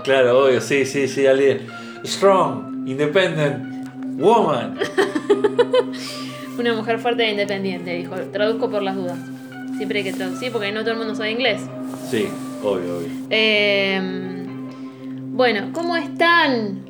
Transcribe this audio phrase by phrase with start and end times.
[0.00, 0.02] ¿no?
[0.04, 1.66] Claro, obvio, sí, sí, sí, alguien.
[2.04, 4.78] Strong, independent, woman.
[6.58, 8.14] Una mujer fuerte e independiente, dijo.
[8.32, 9.18] Traduzco por las dudas.
[9.76, 11.62] Siempre hay que traducir porque no todo el mundo sabe inglés.
[12.10, 12.26] Sí,
[12.62, 13.08] obvio, obvio.
[13.30, 14.00] Eh,
[15.32, 16.84] bueno, ¿cómo están?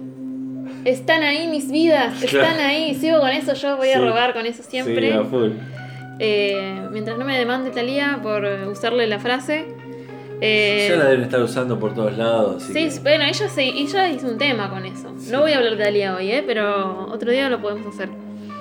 [0.85, 2.95] Están ahí mis vidas, están ahí.
[2.95, 4.01] Sigo con eso, yo voy a Sí.
[4.01, 5.13] robar con eso siempre.
[5.13, 5.51] Sí, a full.
[6.19, 9.67] Eh, mientras no me demande Talía por usarle la frase.
[10.41, 12.63] Eh, ya la deben estar usando por todos lados.
[12.63, 15.13] sí, que- bueno, ella, se, ella hizo un tema con eso.
[15.19, 15.31] Sí.
[15.31, 16.43] No voy a hablar de Talía hoy, ¿eh?
[16.47, 18.09] pero otro día lo podemos hacer.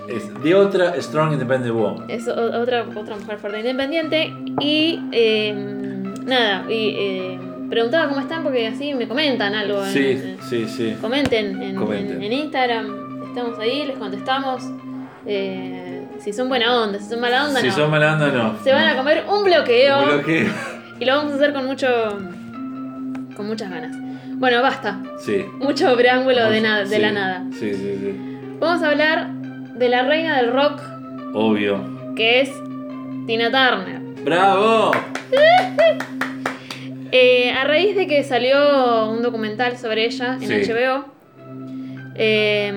[0.07, 2.09] Es de otra Strong Independent Woman.
[2.09, 4.33] Es otra, otra mujer fuerte e independiente.
[4.59, 5.53] Y eh,
[6.25, 7.39] nada, y eh,
[7.69, 9.85] preguntaba cómo están porque así me comentan algo.
[9.85, 10.95] en- Sí, sí, sí.
[10.99, 12.17] Comenten en, Comenten.
[12.17, 14.63] en- en Instagram, estamos ahí, les contestamos.
[15.27, 17.73] Eh, si son buena onda, si son mala onda, Si no.
[17.73, 18.63] son mala onda, no.
[18.63, 20.49] Se van a comer un bloqueo Bloqueo.
[20.99, 21.87] Y lo vamos a hacer con mucho.
[23.35, 23.95] con muchas ganas.
[24.35, 24.99] Bueno, basta.
[25.19, 25.45] Sí.
[25.59, 27.43] Mucho preámbulo de, nada, de Sí, la nada.
[27.51, 28.37] Sí, sí, sí.
[28.59, 30.81] Vamos a hablar de la reina del rock,
[31.33, 32.13] Obvio.
[32.15, 32.51] que es
[33.27, 33.99] Tina Turner.
[34.23, 34.91] ¡Bravo!
[37.11, 40.71] Eh, a raíz de que salió un documental sobre ella en Sí.
[40.71, 41.05] HBO,
[42.13, 42.71] eh,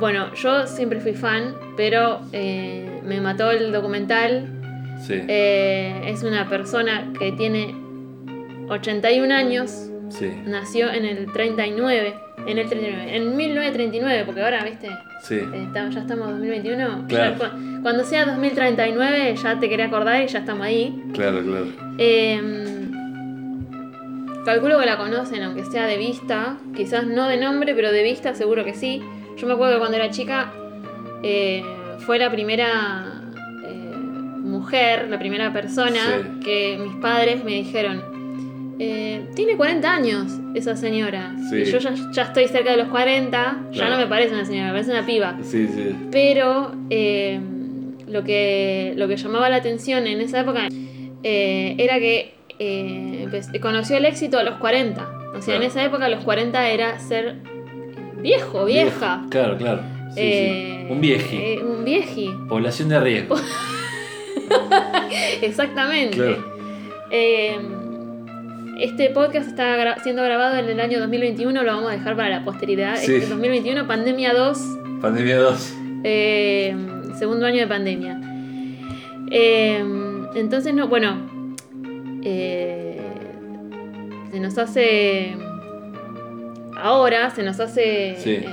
[0.00, 4.46] bueno, yo siempre fui fan, pero eh, me mató el documental.
[5.06, 7.74] Sí, Eh, es una persona que tiene
[8.68, 12.14] 81 años, sí, nació en el 39,
[12.46, 14.88] en el 39, en 1939, porque ahora, viste,
[15.22, 15.36] sí.
[15.36, 17.04] eh, estamos- ya estamos en 2021.
[17.08, 17.36] Claro.
[17.38, 21.02] ya cu- cuando sea 2039 ya te quería acordar y ya estamos ahí.
[21.14, 21.66] Claro, claro.
[21.98, 22.40] Eh,
[24.44, 26.56] calculo que la conocen, aunque sea de vista.
[26.74, 29.02] Quizás no de nombre, pero de vista seguro que sí.
[29.36, 30.52] Yo me acuerdo que cuando era chica
[31.22, 31.62] eh,
[32.00, 33.17] fue la primera
[34.48, 36.40] mujer, la primera persona Sí.
[36.44, 38.02] que mis padres me dijeron.
[38.80, 41.34] eh, tiene 40 años esa señora.
[41.50, 41.56] Sí.
[41.56, 43.56] Y yo ya, ya estoy cerca de los 40.
[43.72, 45.36] Ya no me parece una señora, me parece una piba.
[45.42, 45.96] Sí, sí.
[46.12, 47.40] Pero eh,
[48.06, 50.68] lo, que, lo que llamaba la atención en esa época
[51.24, 55.08] eh, era que eh, empe- conoció el éxito a los 40.
[55.36, 57.34] O sea, en esa época los 40 era ser
[58.22, 59.24] viejo, vieja.
[59.30, 59.80] Claro, claro.
[60.16, 60.86] Eh.
[60.88, 61.36] Un vieji.
[61.36, 63.36] eh, un vieji, Población de riesgo.
[65.42, 66.16] exactamente.
[66.16, 66.44] Claro.
[67.10, 67.56] Eh,
[68.78, 72.28] este podcast está gra- siendo grabado en el año 2021, lo vamos a dejar para
[72.28, 72.96] la posteridad.
[72.96, 73.14] Sí.
[73.16, 74.58] Este 2021, pandemia 2,
[75.00, 75.74] Pandemia 2.
[76.04, 76.76] Eh,
[77.18, 78.20] segundo año de pandemia.
[79.30, 79.84] Eh,
[80.34, 81.16] entonces, no, bueno,
[82.24, 83.00] eh,
[84.30, 85.36] se nos hace,
[86.80, 88.30] ahora se nos hace Sí.
[88.32, 88.46] eh,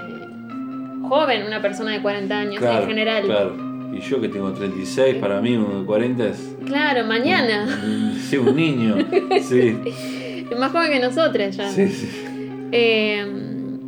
[1.07, 3.23] joven una persona de 40 años Claro, en general.
[3.25, 3.55] Claro.
[3.93, 6.55] Y yo que tengo 36, para mí uno de 40 es.
[6.65, 7.65] Claro, mañana.
[7.83, 8.95] un- Sí, un niño.
[9.41, 9.77] Sí.
[10.51, 11.69] Es más joven que nosotras ya.
[11.69, 12.09] Sí, sí.
[12.71, 13.21] Eh,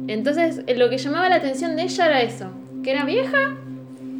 [0.07, 2.51] entonces, lo que llamaba la atención de ella era eso,
[2.83, 3.55] que era vieja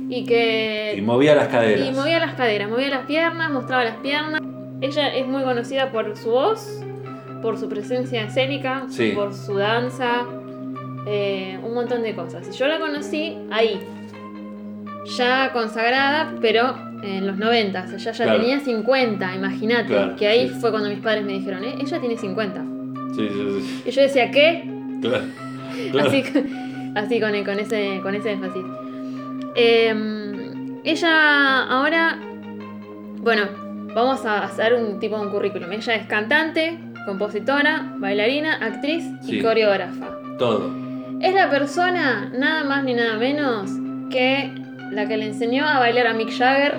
[0.10, 0.96] y que...
[0.98, 1.88] Y movía las caderas.
[1.88, 4.42] Y movía las caderas, movía las piernas, mostraba las piernas.
[4.82, 6.82] Ella es muy conocida por su voz,
[7.42, 9.12] por su presencia escénica, Sí.
[9.16, 10.26] por su danza,
[11.08, 12.48] eh, un montón de cosas.
[12.54, 13.80] Y yo la conocí ahí,
[15.18, 17.85] ya consagrada, pero en los 90.
[17.85, 18.40] Ella ya Claro.
[18.40, 19.88] tenía 50, imagínate.
[19.94, 20.56] Claro, que ahí sí.
[20.59, 22.63] fue cuando mis padres me dijeron, "Eh, ella tiene 50.
[23.16, 23.84] Sí, sí, sí.
[23.88, 24.69] Y yo decía, ¿qué?
[25.01, 25.23] Claro.
[25.91, 26.09] claro.
[26.09, 26.23] Así,
[26.96, 28.63] así con, con, ese, con ese énfasis.
[29.56, 32.19] Eh, ella ahora,
[33.19, 33.44] bueno,
[33.96, 35.72] vamos a hacer un tipo de un currículum.
[35.72, 40.09] Ella es cantante, compositora, bailarina, actriz y coreógrafa.
[40.37, 40.72] Todo.
[41.22, 43.72] Es la persona, nada más ni nada menos,
[44.11, 44.52] que
[44.91, 46.75] la que le enseñó a bailar a Mick Jagger.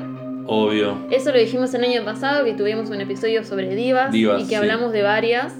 [0.46, 0.96] Obvio.
[1.10, 4.50] Eso lo dijimos el año pasado, que tuvimos un episodio sobre divas, Divas, y que
[4.50, 4.54] sí.
[4.54, 5.54] hablamos de varias.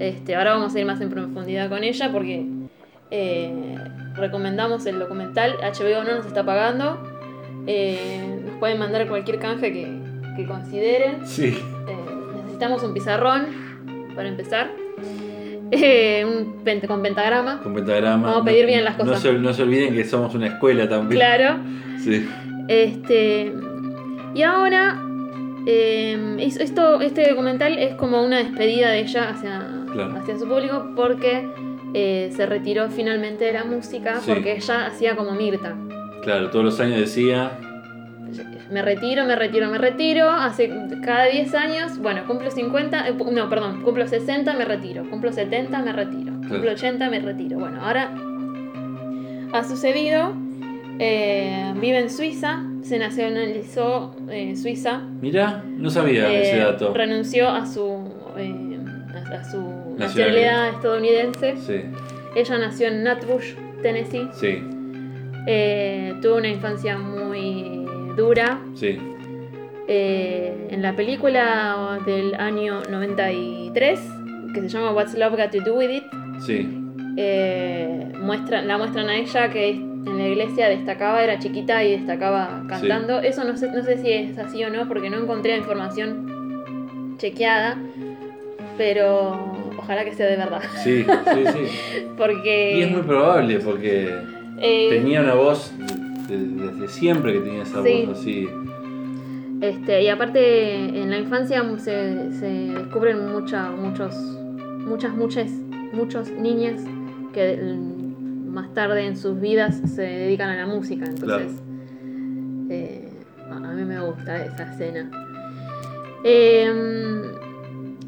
[0.00, 2.46] Este, ahora vamos a ir más en profundidad con ella porque
[3.10, 3.76] eh,
[4.16, 5.56] recomendamos el documental.
[5.60, 6.98] HBO no nos está pagando.
[7.66, 9.88] Eh, nos pueden mandar cualquier canje que,
[10.36, 11.26] que consideren.
[11.26, 11.56] Sí.
[11.88, 11.96] Eh,
[12.36, 13.46] necesitamos un pizarrón
[14.14, 14.70] para empezar.
[15.70, 16.24] Eh,
[16.86, 17.60] con pentagrama.
[17.62, 18.26] Con pentagrama.
[18.28, 19.14] Vamos a pedir bien las cosas.
[19.14, 21.18] No se, no se olviden que somos una escuela también.
[21.20, 21.56] Claro.
[22.02, 22.26] Sí.
[22.68, 23.52] Este,
[24.34, 25.02] y ahora,
[25.66, 29.62] eh, es- esto, este documental es como una despedida de ella hacia,
[29.92, 30.14] Claro.
[30.18, 31.48] hacia su público porque
[31.94, 34.30] eh, se retiró finalmente de la música Sí.
[34.30, 35.74] porque ella hacía como Mirta.
[36.22, 37.50] Claro, todos los años decía.
[38.70, 40.30] Me retiro, me retiro, me retiro.
[40.30, 40.70] Hace
[41.04, 45.08] cada 10 años, bueno, cumplo 50, eh, no, perdón, cumplo 60, me retiro.
[45.08, 46.32] Cumplo 70, me retiro.
[46.48, 47.58] Cumplo 80, me retiro.
[47.58, 48.14] Bueno, ahora
[49.52, 50.34] ha sucedido
[51.00, 54.98] Eh, vive en Suiza, se nacionalizó eh, Suiza.
[55.20, 56.92] Mirá, no sabía eh, ese dato.
[56.92, 58.04] Renunció a su,
[58.34, 59.58] a, a su
[59.96, 59.98] Nacionalidad.
[59.98, 61.56] nacionalidad estadounidense.
[61.58, 61.82] Sí,
[62.34, 64.28] Ella nació en Nutbush, Tennessee.
[64.32, 64.58] sí,
[66.20, 67.77] tuvo una infancia muy
[68.18, 68.60] dura.
[68.74, 68.98] sí.
[69.90, 73.98] Eh, en la película del año 93,
[74.52, 76.02] que se llama What's Love Got to Do With It,
[76.40, 76.68] Sí,
[77.16, 82.64] eh, muestran, la muestran a ella que en la iglesia destacaba, era chiquita y destacaba
[82.68, 83.20] cantando.
[83.20, 87.78] Eso no sé, no sé si es así o no, porque no encontré información chequeada,
[88.76, 90.60] pero ojalá que sea de verdad.
[90.84, 92.06] sí, sí, sí.
[92.18, 94.14] Porque Y es muy probable porque
[94.60, 95.72] eh, tenía una voz
[96.28, 98.04] de- de- desde siempre que tenía esa Sí.
[98.06, 98.48] voz así.
[99.60, 104.14] Este, y aparte en la infancia se, se descubren mucha, muchos,
[104.86, 105.50] muchas, muchas,
[105.92, 106.80] muchos niñas
[107.32, 111.06] que mm, más tarde en sus vidas se dedican a la música.
[111.06, 111.52] Entonces,
[112.70, 113.08] eh,
[113.50, 115.10] a mí me gusta esa escena.
[116.24, 117.22] Em,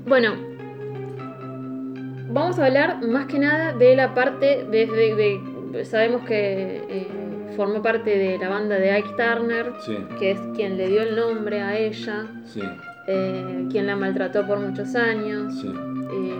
[0.06, 0.34] bueno,
[2.32, 7.08] vamos a hablar más que nada de la parte de- sabemos que eh,
[7.60, 11.14] formó parte de la banda de Ike Turner Sí, que es quien le dio el
[11.14, 12.62] nombre a ella, sí,
[13.06, 15.68] eh, quien la maltrató por muchos años, sí.
[15.68, 16.34] eh,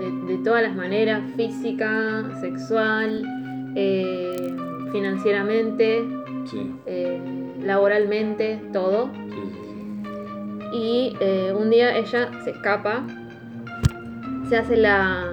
[0.00, 3.22] de, de todas las maneras, física, sexual,
[3.76, 4.56] eh,
[4.90, 6.04] financieramente,
[7.62, 9.12] laboralmente, todo.
[10.72, 11.14] Y
[11.56, 13.06] un día ella se escapa,
[14.48, 15.28] se hace la...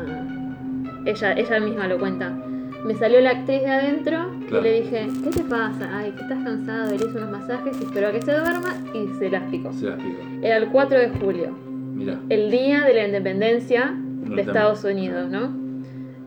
[1.06, 2.45] Ella, ella misma lo cuenta.
[2.86, 4.66] Me salió la actriz de adentro Claro.
[4.66, 5.90] y le dije, ¿qué te pasa?
[5.92, 9.08] Ay, que estás cansado, le hice unos masajes y esperó a que se duerma y
[9.18, 9.74] se las picó.
[9.74, 10.20] Se las pico.
[10.44, 11.50] Era el 4 de julio,
[11.96, 14.42] Mira, el día de la independencia de.
[14.42, 15.50] Estados Unidos, ¿no?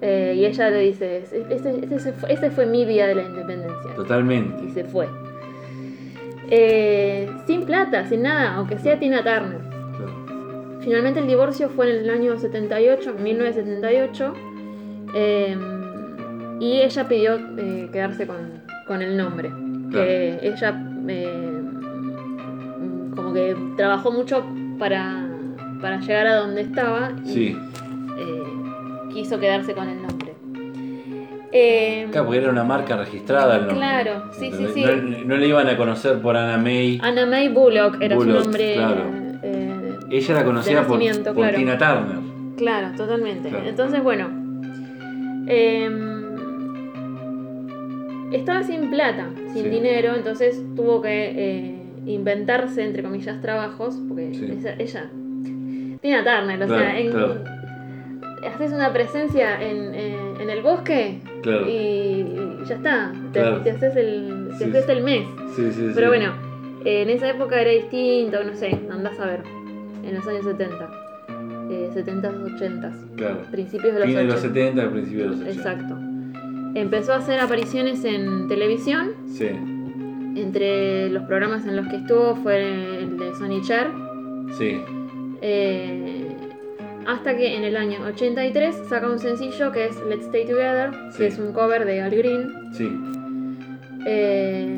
[0.00, 1.18] Eh, y ella le dice,
[1.50, 3.90] ese, ese fue, ese fue mi día de la independencia.
[3.92, 4.70] Y totalmente.
[4.70, 5.06] se fue.
[6.50, 9.60] Eh, sin plata, sin nada, aunque sea Tina Turner.
[9.96, 10.78] Claro.
[10.80, 14.32] Finalmente el divorcio fue en el año 78, 1978.
[15.14, 15.56] eh,
[16.60, 18.36] y ella pidió eh, quedarse con,
[18.86, 19.50] con el nombre.
[19.92, 21.60] Que ella eh,
[23.14, 24.44] como que trabajó mucho
[24.78, 25.26] para,
[25.80, 27.56] para llegar a donde estaba y Sí,
[28.18, 28.42] eh,
[29.12, 30.34] quiso quedarse con el nombre.
[32.10, 33.76] Claro, porque era una marca registrada el nombre.
[33.78, 34.84] Claro, sí, sí, sí.
[34.84, 37.00] No, no le iban a conocer por Anna May.
[37.02, 38.74] Anna May Bullock era Bullock, su nombre.
[38.74, 39.04] claro.
[39.42, 41.56] eh, Ella la conocía por, por claro.
[41.56, 42.18] Tina Turner.
[42.58, 43.48] Claro, totalmente.
[43.48, 43.66] Claro.
[43.66, 44.26] Entonces, bueno.
[45.46, 46.07] em,
[48.32, 49.68] estaba sin plata, sin Sí.
[49.68, 51.74] dinero, entonces tuvo que eh,
[52.06, 54.46] inventarse, entre comillas, trabajos, porque Sí.
[54.58, 55.10] esa- ella.
[56.00, 57.34] Tina Turner, o Claro, sea, en- claro.
[58.54, 61.68] haces una presencia en, en- en el bosque Claro.
[61.68, 63.12] y, y ya está.
[63.32, 65.26] Te, te haces, el, te Sí, haces el mes.
[65.94, 66.32] Pero bueno,
[66.84, 69.40] eh, en esa época era distinto, no sé, andás a ver.
[70.04, 70.88] En los años 70.
[71.70, 73.38] Eh, 70, 80, Claro.
[73.50, 74.32] principios de los Fin de 80.
[74.34, 75.52] los 70, al principio de los 80.
[75.58, 75.94] Exacto.
[76.74, 79.12] Empezó a hacer apariciones en televisión.
[79.26, 79.48] Sí,
[80.36, 83.88] Entre los programas en los que estuvo fue el de Sonny Cher.
[84.56, 84.80] sí,
[85.42, 86.26] eh,
[87.06, 91.18] hasta que en el año 83 saca un sencillo que es Let's Stay Together, Sí.
[91.18, 92.52] que es un cover de Al Green.
[92.72, 92.88] sí.
[94.06, 94.74] Eh,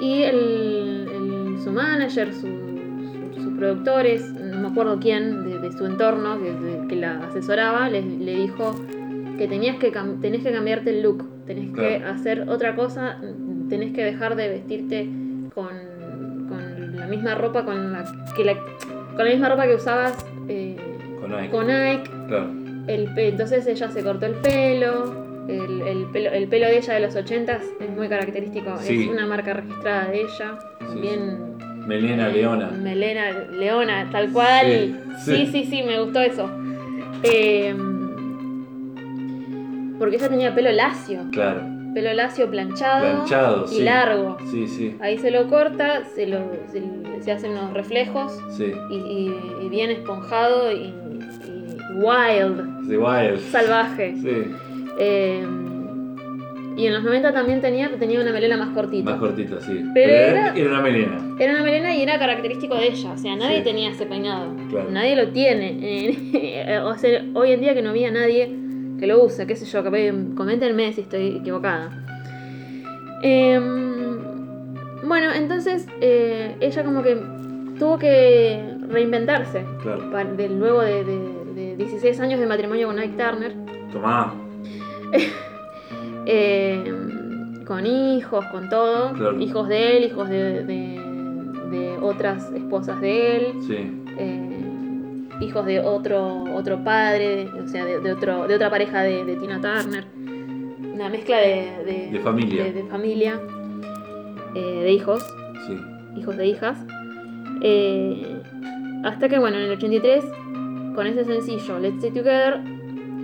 [0.00, 5.72] y el, el- su manager, su- su- sus productores, no me acuerdo quién de, de
[5.72, 8.74] su entorno que, de- que la asesoraba, le, le dijo
[9.40, 13.18] que tenías que tenés que cambiarte el look, tenés que hacer otra cosa,
[13.70, 15.08] tenés que dejar de vestirte
[15.54, 15.68] con,
[16.46, 18.04] con la misma ropa con la
[18.36, 18.54] que la,
[19.16, 20.76] con la misma ropa que usabas eh,
[21.22, 21.50] Con Nike.
[21.50, 22.10] con Nike.
[22.28, 22.50] Claro.
[22.86, 25.30] El pe- entonces ella se cortó el pelo.
[25.48, 26.30] El, el pelo.
[26.32, 28.76] el pelo de ella de los 80 es muy característico.
[28.80, 29.04] Sí.
[29.04, 30.58] Es una marca registrada de ella.
[30.92, 31.56] Sí, bien.
[31.86, 32.70] Melena eh, Leona.
[32.72, 34.66] Melena Leona, tal cual.
[34.66, 34.94] Sí,
[35.24, 35.64] Sí, sí.
[35.64, 36.50] sí, sí, me gustó eso.
[37.22, 37.74] Eh,
[40.00, 41.20] porque ella tenía pelo lacio.
[41.30, 41.62] Claro.
[41.94, 43.02] Pelo lacio planchado.
[43.16, 43.82] Planchado, y sí.
[43.82, 44.36] largo.
[44.50, 46.38] Sí, sí, Ahí se lo corta, se, lo,
[46.72, 46.82] se,
[47.22, 48.72] se hacen unos reflejos sí.
[48.90, 50.94] y, y- y bien esponjado y, y
[51.94, 53.40] wild, The Wild.
[53.50, 54.14] salvaje.
[54.16, 54.52] Sí,
[54.98, 55.44] Eh,
[56.76, 59.10] y en los 90 también tenía, tenía una melena más cortita.
[59.10, 59.82] más cortita, sí.
[59.92, 61.18] Pero era, era- una melena.
[61.38, 63.12] Era una melena y era característico de ella.
[63.12, 63.64] O sea, nadie Sí.
[63.64, 64.54] tenía ese peinado.
[64.70, 64.90] Claro.
[64.90, 66.16] Nadie lo tiene.
[66.84, 68.54] O sea, hoy en día que no había nadie
[69.00, 71.90] que lo use, qué sé yo, coméntenme si estoy equivocada.
[73.22, 74.18] Em,
[75.06, 77.16] bueno, entonces eh, ella como que
[77.78, 79.64] tuvo que reinventarse.
[79.82, 80.10] Claro.
[80.10, 83.54] pa- de- luego de, de- de 16 años de matrimonio con Ike Turner.
[83.92, 84.34] Tomá.
[86.26, 86.84] Eh,
[87.66, 89.12] con hijos, con todo.
[89.14, 89.40] Claro.
[89.40, 91.00] Hijos de él, hijos de, de-
[91.70, 93.52] de otras esposas de él.
[93.66, 93.76] Sí.
[94.18, 94.59] eh,
[95.40, 99.36] hijos de otro, otro padre, o sea, de, de otro, de otra pareja de, de
[99.36, 100.04] Tina Turner.
[100.94, 102.64] Una mezcla de, de, familia.
[102.64, 103.40] de- familia,
[104.54, 105.24] eh, de hijos,
[105.66, 105.76] Sí.
[106.16, 106.78] hijos de hijas.
[107.62, 108.42] Eh,
[109.04, 110.24] hasta que, bueno, en el 83,
[110.94, 112.60] con ese sencillo, Let's Stay Together,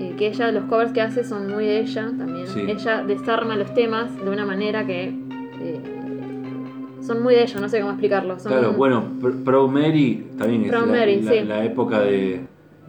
[0.00, 2.46] eh, que ella, los covers que hace son muy de ella también.
[2.46, 2.60] Sí.
[2.66, 5.04] Ella desarma los temas de una manera que
[5.60, 5.80] eh,
[7.06, 8.38] son muy de ella, no sé cómo explicarlo.
[8.38, 11.40] Son Claro, bueno, Pr- Proud Mary también es la, Mary, la- sí.
[11.44, 12.40] la época de,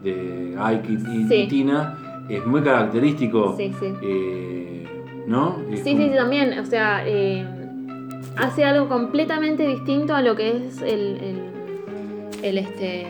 [0.04, 1.48] de Ike y.
[1.48, 1.98] Tina.
[2.30, 3.56] Es muy característico.
[3.58, 3.86] Sí, sí.
[4.02, 4.86] eh,
[5.28, 5.58] ¿No?
[5.72, 7.46] Es Sí, como- sí, sí, también, o sea, eh,
[8.36, 11.40] hace algo completamente distinto a lo que es el, el,
[12.44, 13.08] el, este,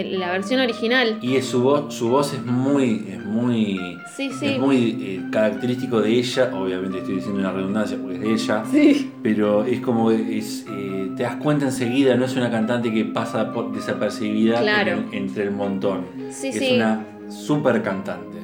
[0.00, 1.18] el- la versión original.
[1.22, 4.46] Y es su voz, su voz es muy, es muy, Sí, sí.
[4.46, 6.50] es muy eh, característico de ella.
[6.54, 8.64] Obviamente estoy diciendo una redundancia porque es de ella.
[8.70, 9.12] Sí.
[9.22, 13.52] Pero es como es, eh, te das cuenta enseguida, no es una cantante que pasa
[13.52, 14.92] por- desapercibida Claro.
[14.92, 16.06] en entre el montón.
[16.28, 18.36] Es una super cantante.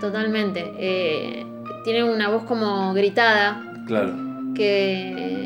[0.00, 0.72] Totalmente.
[0.78, 1.44] Eh,
[1.84, 4.12] tiene una voz como gritada, Claro.
[4.54, 5.39] que...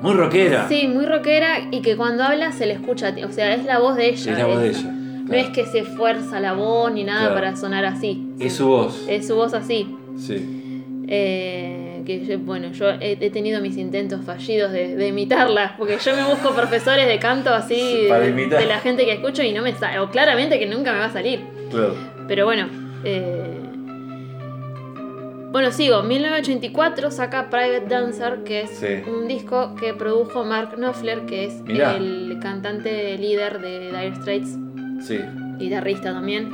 [0.00, 0.66] Muy rockera.
[0.68, 3.96] Sí, muy rockera y que cuando habla se le escucha, o sea, es la voz
[3.96, 4.32] de ella.
[4.32, 4.92] es la voz de ella.
[5.26, 7.34] No es que se esfuerza la voz ni nada Claro.
[7.34, 8.30] para sonar así.
[8.38, 9.06] Es su voz.
[9.08, 9.88] Es su voz así.
[10.16, 11.02] Sí.
[11.08, 15.98] Eh, que yo- bueno, yo he, he tenido mis intentos fallidos de, de imitarla, porque
[15.98, 19.52] yo me busco profesores de canto así para de, de la gente que escucho y
[19.52, 21.40] no me sale, o claramente que nunca me va a salir.
[21.70, 21.94] Claro.
[22.28, 22.68] Pero bueno,
[23.02, 23.58] eh,
[25.52, 26.02] bueno, sigo.
[26.02, 28.86] 1984 saca Private Dancer, que es Sí.
[29.10, 31.96] un disco que produjo Mark Knopfler, que es Mirá.
[31.96, 34.56] el cantante líder de Dire Straits,
[35.00, 35.18] Sí.
[35.58, 36.50] guitarrista también,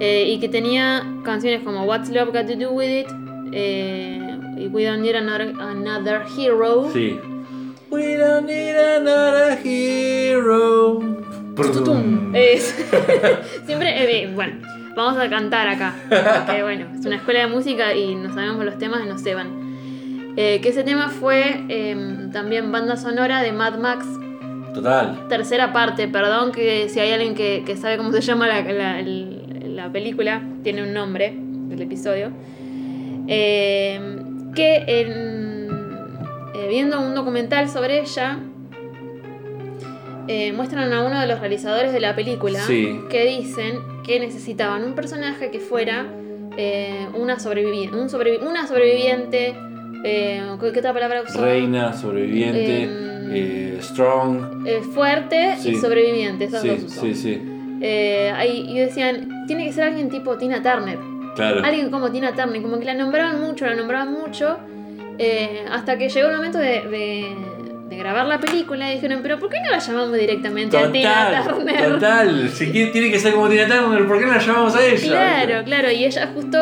[0.00, 3.06] eh, y que tenía canciones como What's Love Got to Do With It,
[3.52, 6.90] eh, y We Don't Need Another, Another Hero.
[6.92, 7.18] Sí.
[7.90, 10.98] We don't need another hero.
[12.32, 12.74] Es-
[13.66, 14.54] Siempre, eh, bueno,
[14.96, 15.94] vamos a cantar acá.
[16.46, 19.48] Porque bueno, es una escuela de música y no sabemos los temas y nos ceban.
[20.36, 24.04] Eh, que ese tema fue eh, también banda sonora de Mad Max,
[24.74, 25.28] Total.
[25.28, 28.98] tercera parte, perdón que si hay alguien que, que sabe cómo se llama la, la-
[28.98, 31.36] el- la película, tiene un nombre,
[31.70, 32.30] el episodio.
[33.28, 34.00] Eh,
[34.54, 35.68] que en-
[36.54, 38.38] eh, viendo un documental sobre ella,
[40.28, 43.00] eh, muestran a uno de los realizadores de la película Sí.
[43.10, 46.06] que dicen que necesitaban un personaje que fuera
[46.56, 49.54] eh, una, sobrevivi- un sobrevi- una sobreviviente.
[50.06, 51.42] eh, ¿Qué otra palabra usó?
[51.42, 52.90] Reina, sobreviviente, Em,
[53.32, 54.66] eh, strong.
[54.66, 55.70] Eh, fuerte Sí.
[55.70, 57.00] y sobreviviente, esas Sí, dos usó.
[57.00, 57.42] sí, sí.
[58.34, 60.98] Ahí- y decían, tiene que ser alguien tipo Tina Turner.
[61.34, 61.64] Claro.
[61.64, 64.58] Alguien como Tina Turner, como que la nombraban mucho, la nombraban mucho,
[65.70, 67.36] hasta que llegó el momento de, de-
[67.94, 71.92] de grabar la película dijeron, pero ¿por qué no la llamamos directamente a Tina Turner?
[71.92, 72.48] total.
[72.52, 75.06] Si quiere- tiene que ser como Tina Turner, ¿por qué no la llamamos a ella?
[75.08, 76.58] Claro, claro, y ella justo,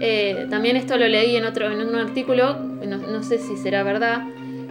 [0.00, 3.82] eh, también esto lo leí en otro, en un artículo, no, no sé si será
[3.82, 4.22] verdad,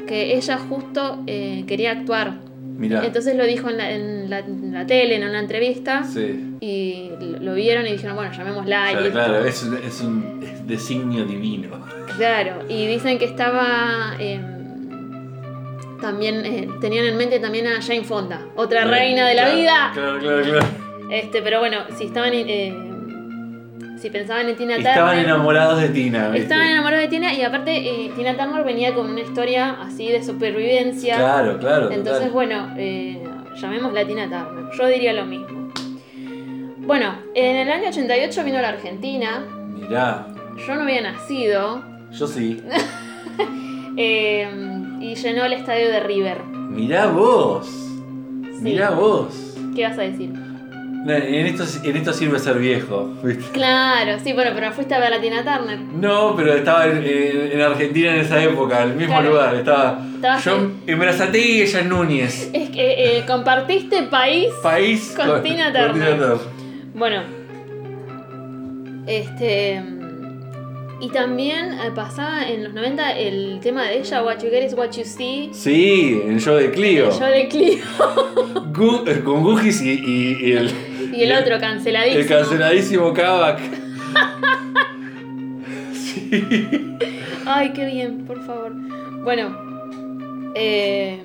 [0.07, 2.33] que ella justo eh, quería actuar.
[2.77, 3.05] Mirá.
[3.05, 6.55] Entonces lo dijo en la, en la- en la tele, en una entrevista, Sí.
[6.61, 8.91] y lo lo vieron y dijeron, bueno, llamémosla.
[8.93, 11.69] y Claro, es un, es un es designio divino.
[12.17, 14.15] Claro, y dicen que estaba.
[14.19, 14.39] eh,
[16.01, 19.91] también eh, tenían en mente también a Jane Fonda, otra reina de la Claro, vida.
[19.93, 20.65] Claro, claro, claro.
[21.11, 22.73] Este, pero bueno, si estaban eh,
[23.99, 26.29] si pensaban en Tina Estaban Turner, enamorados de Tina.
[26.29, 26.43] ¿viste?
[26.43, 27.75] estaban enamorados de Tina y aparte
[28.05, 31.17] eh, Tina Turner venía con una historia así de supervivencia.
[31.17, 31.85] Claro, claro.
[31.91, 32.31] Entonces, total.
[32.31, 33.21] bueno, eh,
[33.59, 34.65] llamémosla Tina Turner.
[34.77, 35.71] Yo diría lo mismo.
[36.77, 39.45] Bueno, en el año 88 vino a la Argentina.
[39.67, 40.27] Mirá,
[40.65, 41.83] Yo no había nacido.
[42.11, 42.61] yo sí.
[43.97, 44.47] eh,
[44.99, 46.43] y llenó el estadio de River.
[46.45, 47.67] Mirá vos.
[47.67, 48.61] Sí.
[48.61, 49.55] Mirá vos.
[49.75, 50.29] ¿Qué vas a decir?
[50.31, 53.13] No, En esto, en esto sirve ser viejo.
[53.23, 53.43] ¿viste?
[53.53, 55.79] Claro, sí, bueno, pero fuiste a ver a Tina Turner.
[55.79, 59.29] No, pero estaba en, en- en Argentina en esa época, en el mismo Claro.
[59.31, 59.55] lugar.
[59.55, 60.01] Estaba
[60.43, 62.49] yo en Brazatí y ella en Núñez.
[62.53, 64.49] Es que eh, compartiste país.
[64.61, 66.17] País Con Tina Turner.
[66.17, 66.37] Turner.
[66.93, 67.21] Bueno,
[69.07, 69.81] este.
[71.01, 74.73] Y también eh, pasaba en los 90 el tema de ella, What You Get is
[74.73, 75.49] What You See.
[75.53, 77.09] Sí, en el show de Clio.
[77.17, 77.77] Yo de Clio.
[78.73, 80.71] Gu- eh, con Gugis y, y- y el,
[81.13, 82.21] Y el otro, canceladísimo.
[82.21, 83.59] el canceladísimo Kavak.
[85.93, 86.43] sí.
[87.45, 88.73] Ay, qué bien, por favor.
[89.23, 89.55] Bueno.
[90.55, 91.19] eh,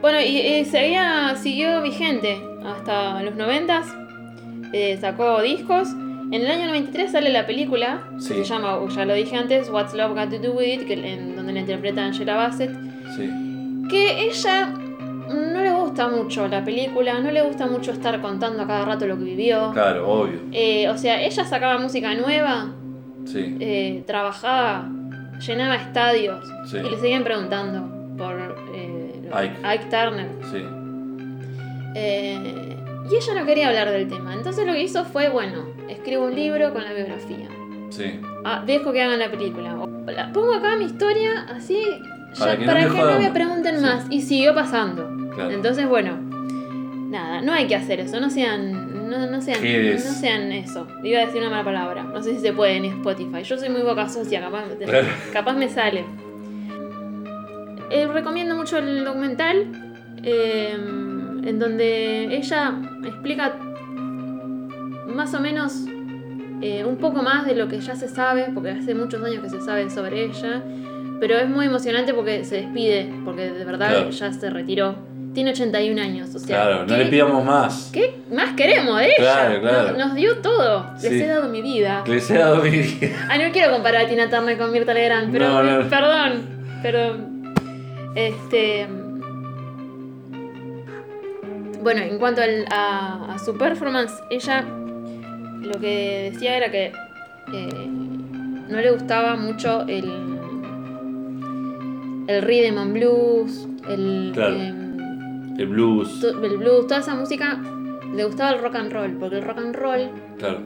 [0.00, 3.86] bueno, y, y seguía, siguió vigente hasta los noventas.
[4.72, 5.88] eh, sacó discos
[6.32, 8.34] En el año 93 sale la película, Sí.
[8.34, 11.36] se llama, ya lo dije antes, What's Love Got to Do With It, que, en
[11.36, 12.70] donde la interpreta Angela Bassett,
[13.16, 13.28] Sí.
[13.90, 14.72] que ella
[15.28, 19.06] no le gusta mucho la película, no le gusta mucho estar contando a cada rato
[19.06, 19.72] lo que vivió.
[19.72, 20.40] Claro, obvio.
[20.52, 22.72] Eh, o sea, ella sacaba música nueva,
[23.26, 23.56] Sí.
[23.60, 24.88] eh, trabajaba,
[25.46, 26.78] llenaba estadios Sí.
[26.78, 29.56] y le seguían preguntando por eh, Ike.
[29.64, 30.28] Ike Turner.
[30.50, 30.64] Sí.
[33.10, 34.34] Y ella no quería hablar del tema.
[34.34, 37.48] Entonces lo que hizo fue, bueno, escribo un libro con la biografía.
[37.90, 38.20] Sí.
[38.44, 39.76] Ah, dejo que hagan la película.
[40.06, 41.82] La pongo acá mi historia así
[42.38, 43.32] Para ya- que no me que jodan no me más.
[43.32, 43.82] pregunten Sí.
[43.82, 44.06] más.
[44.10, 45.10] Y siguió pasando.
[45.34, 45.50] Claro.
[45.50, 46.16] Entonces, bueno,
[47.10, 48.18] nada, no hay que hacer eso.
[48.20, 49.60] No sean, no, no sean,
[49.92, 50.86] no sean eso.
[51.02, 52.02] Iba a decir una mala palabra.
[52.04, 53.42] No sé si se puede en Spotify.
[53.42, 55.06] Yo soy muy boca sucia, capaz, Claro.
[55.32, 56.04] capaz me sale.
[57.90, 59.66] Eh, recomiendo mucho el documental.
[60.24, 60.76] eh,
[61.44, 63.54] en donde ella explica
[65.06, 65.74] más o menos
[66.62, 69.50] eh, un poco más de lo que ya se sabe, porque hace muchos años que
[69.50, 70.62] se sabe sobre ella,
[71.20, 74.10] pero es muy emocionante porque se despide, porque de verdad Claro.
[74.10, 74.94] ya se retiró.
[75.34, 77.90] Tiene 81 años, o sea, Claro, no ¿qué, le pidamos más.
[77.92, 79.14] qué más queremos de ella?
[79.16, 79.88] Claro, claro.
[79.96, 81.22] Nos, nos dio todo, les Sí.
[81.22, 82.04] he dado mi vida.
[82.06, 83.08] Les he dado mi vida.
[83.30, 85.88] Ay, no quiero comparar a Tina Turner con Mirta Legrand, pero No, no.
[85.88, 86.42] perdón,
[86.82, 87.54] perdón.
[88.14, 88.86] Este.
[91.82, 96.92] Bueno, en cuanto al- a, a su performance, ella lo que decía era que
[97.52, 97.86] eh,
[98.68, 100.04] no le gustaba mucho el,
[102.28, 104.54] el rhythm and blues, el, Claro.
[104.56, 106.20] em, El blues.
[106.20, 107.60] to- el blues, toda esa música.
[108.14, 110.60] Le gustaba el rock and roll, porque el rock and roll Claro.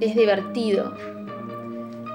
[0.00, 0.94] es divertido.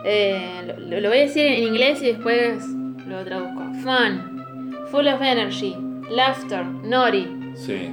[0.06, 2.68] Eh, lo, lo voy a decir en inglés y después
[3.08, 3.64] lo traduzco.
[3.84, 5.76] Fun, full of energy,
[6.12, 7.28] laughter, naughty.
[7.56, 7.90] Sí.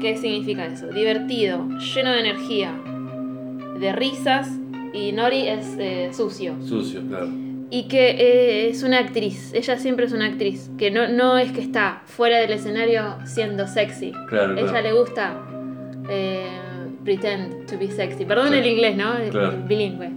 [0.00, 0.86] ¿Qué significa eso?
[0.88, 2.72] Divertido, lleno de energía,
[3.80, 4.48] de risas
[4.92, 6.54] y naughty es eh, sucio.
[6.62, 7.28] Sucio, claro.
[7.70, 11.52] Y que eh, es una actriz, ella siempre es una actriz, que no, no es
[11.52, 14.12] que está fuera del escenario siendo sexy.
[14.28, 14.82] Claro, Ella claro.
[14.88, 15.34] le gusta
[16.08, 16.46] eh,
[17.04, 18.24] pretend to be sexy.
[18.24, 18.62] Perdón Claro.
[18.62, 19.12] el inglés, ¿no?
[19.30, 19.52] Claro.
[19.66, 20.10] bilingüe.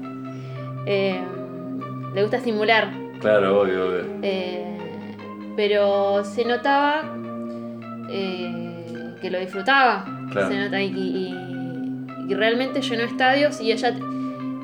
[0.86, 2.91] Le gusta simular.
[3.20, 4.06] Claro, obvio, obvio.
[5.56, 7.04] pero se notaba
[8.10, 8.71] eh,
[9.22, 10.06] que lo disfrutaba.
[10.32, 10.48] Claro.
[10.50, 11.52] Se nota y, y-
[12.30, 13.94] y realmente llenó estadios y ella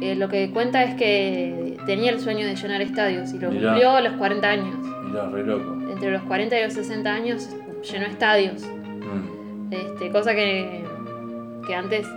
[0.02, 3.70] eh, lo que cuenta es que tenía el sueño de llenar estadios y lo Mirá.
[3.72, 4.76] cumplió a los 40 años.
[5.06, 5.78] Mirá, re loco.
[5.91, 7.50] Entre los 40 y los 60 años
[7.91, 8.63] llenó estadios.
[8.65, 9.74] Mm.
[9.74, 10.84] Este, cosa que,
[11.65, 12.08] que antes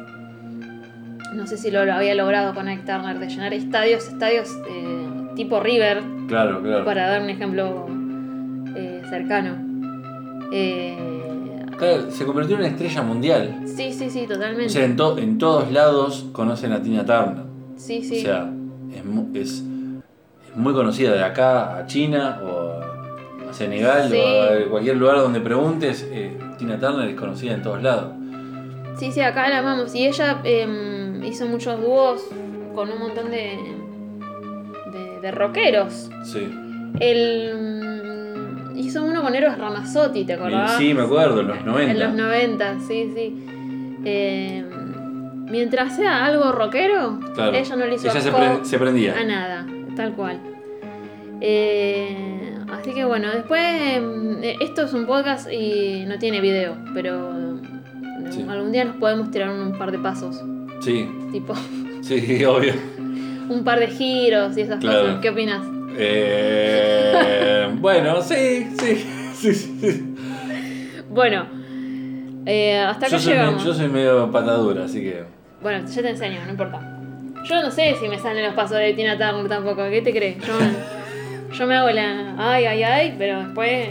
[1.35, 5.07] no sé si lo, lo había logrado con Ike Turner, de llenar estadios, estadios eh,
[5.37, 6.85] tipo River, Claro, claro.
[6.85, 7.87] para dar un ejemplo
[8.77, 9.57] eh, cercano.
[10.53, 11.20] Eh,
[11.81, 13.63] Claro, se convirtió en una estrella mundial.
[13.67, 14.69] sí, sí, sí, O totalmente.
[14.69, 17.45] sea, en, to- en todos lados conocen a Tina Turner.
[17.77, 18.19] sí, sí.
[18.19, 18.53] O sea,
[18.95, 19.63] es, mu- es,
[20.51, 24.17] es muy conocida de acá a China o a, Senegal Sí.
[24.19, 26.07] o a cualquier lugar donde preguntes.
[26.13, 28.13] eh, Tina Turner es conocida en todos lados.
[28.97, 29.95] sí, sí, acá la amamos.
[29.95, 32.23] Y ella eh, hizo muchos dúos
[32.75, 33.57] con un montón de,
[34.93, 36.11] de, de rockeros.
[36.25, 36.49] Sí.
[37.01, 37.90] El,
[38.81, 40.77] hizo uno con Eros Ramazzotti, ¿te acordás?
[40.79, 41.93] Sí, me acuerdo, en los 90.
[41.93, 43.45] En los 90, sí, sí.
[44.05, 44.65] Eh,
[45.49, 47.55] mientras sea algo rockero, Claro.
[47.57, 49.19] ella no le hizo Ella se, pre- se prendía.
[49.19, 49.67] a nada,
[49.97, 50.39] tal cual.
[51.41, 57.59] Eh, así que bueno, después eh, esto es un podcast y no tiene video, pero
[58.31, 58.45] Sí.
[58.49, 60.43] algún día nos podemos tirar un par de pasos,
[60.81, 61.55] Sí, tipo
[62.03, 62.75] sí, obvio.
[63.49, 65.01] un par de giros y esas Claro.
[65.03, 65.21] cosas.
[65.21, 65.67] ¿Qué opinas?
[65.97, 70.15] Eh, bueno, sí, sí, sí, sí.
[71.09, 71.47] Bueno,
[72.47, 73.65] eh, hasta acá Yo soy, llegamos.
[73.65, 75.25] yo soy medio patadura, así que.
[75.63, 76.81] Bueno, yo te enseño, no importa.
[77.49, 80.39] Yo no sé si me salen los pasos de Tina Turner tampoco, ¿qué te crees?
[80.47, 80.55] Yo,
[81.59, 83.89] yo me hago la ay, ay, ay, pero después.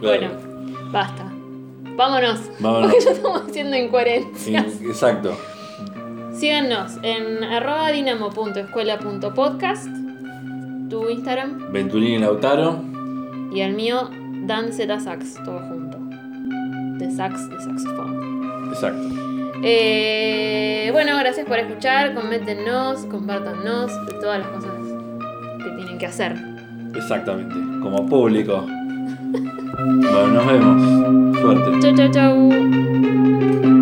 [0.00, 0.18] Claro.
[0.20, 0.30] Bueno,
[0.92, 1.24] basta.
[1.96, 2.40] Vámonos.
[2.60, 2.90] Vámonos.
[2.92, 4.80] Porque ya estamos haciendo incoherencias.
[4.80, 5.36] in- Exacto.
[6.32, 9.86] Síganos en arroba dinamo.escuela.podcast,
[10.88, 12.80] tu Instagram, Venturini Lautaro.
[13.52, 14.10] y el mío,
[14.46, 15.98] Dan Z Sax, todo junto.
[16.98, 18.42] De sax, de saxofón.
[18.68, 19.08] Exacto.
[19.62, 24.72] Eh, bueno, gracias por escuchar, coméntenos, compártanos, de todas las cosas
[25.64, 26.36] que tienen que hacer.
[26.94, 27.54] Exactamente.
[27.82, 28.64] Como público.
[29.76, 31.40] Bueno, nos vemos.
[31.40, 31.70] Suerte.
[31.80, 33.73] Chau, chau, chau.